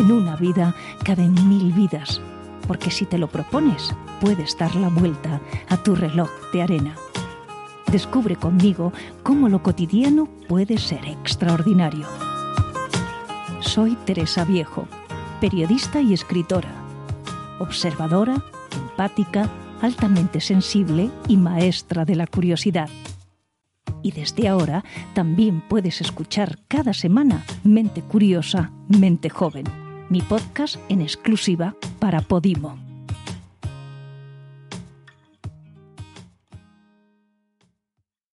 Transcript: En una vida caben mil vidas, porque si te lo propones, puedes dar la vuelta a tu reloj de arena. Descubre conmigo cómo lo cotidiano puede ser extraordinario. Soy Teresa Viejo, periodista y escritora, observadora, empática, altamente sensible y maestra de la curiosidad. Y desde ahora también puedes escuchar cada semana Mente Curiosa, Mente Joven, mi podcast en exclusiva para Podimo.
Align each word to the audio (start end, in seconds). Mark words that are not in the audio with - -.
En 0.00 0.10
una 0.12 0.34
vida 0.34 0.74
caben 1.04 1.34
mil 1.46 1.74
vidas, 1.74 2.22
porque 2.66 2.90
si 2.90 3.04
te 3.04 3.18
lo 3.18 3.28
propones, 3.28 3.94
puedes 4.18 4.56
dar 4.56 4.74
la 4.74 4.88
vuelta 4.88 5.42
a 5.68 5.76
tu 5.76 5.94
reloj 5.94 6.30
de 6.54 6.62
arena. 6.62 6.94
Descubre 7.92 8.34
conmigo 8.34 8.94
cómo 9.22 9.50
lo 9.50 9.62
cotidiano 9.62 10.24
puede 10.48 10.78
ser 10.78 11.04
extraordinario. 11.04 12.06
Soy 13.60 13.94
Teresa 14.06 14.46
Viejo, 14.46 14.88
periodista 15.38 16.00
y 16.00 16.14
escritora, 16.14 16.72
observadora, 17.58 18.42
empática, 18.74 19.50
altamente 19.82 20.40
sensible 20.40 21.10
y 21.28 21.36
maestra 21.36 22.06
de 22.06 22.16
la 22.16 22.26
curiosidad. 22.26 22.88
Y 24.02 24.12
desde 24.12 24.48
ahora 24.48 24.82
también 25.12 25.60
puedes 25.60 26.00
escuchar 26.00 26.58
cada 26.68 26.94
semana 26.94 27.44
Mente 27.64 28.00
Curiosa, 28.00 28.70
Mente 28.88 29.28
Joven, 29.28 29.89
mi 30.10 30.20
podcast 30.20 30.76
en 30.88 31.00
exclusiva 31.00 31.74
para 32.00 32.20
Podimo. 32.20 32.89